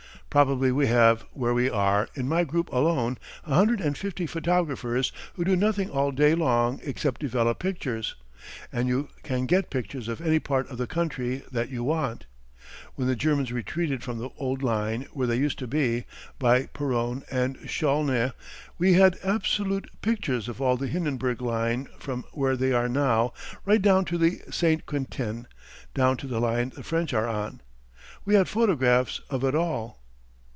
[0.31, 5.11] Probably we have, where we are, in my group alone, a hundred and fifty photographers
[5.33, 8.15] who do nothing all day long except develop pictures,
[8.71, 12.27] and you can get pictures of any part of the country that you want.
[12.95, 16.05] When the Germans retreated from the old line where they used to be,
[16.39, 18.31] by Peronne and Chaulnes,
[18.77, 23.33] we had absolute pictures of all the Hindenburg line from where they are now
[23.65, 24.85] right down to St.
[24.85, 25.45] Quentin,
[25.93, 27.59] down to the line the French are on.
[28.23, 29.97] We had photographs of it all.